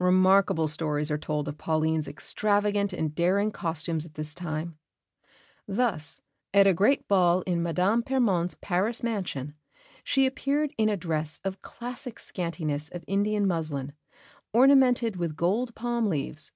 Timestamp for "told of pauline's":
1.16-2.08